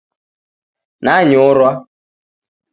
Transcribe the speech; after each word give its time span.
Nanyorwa 1.03 1.69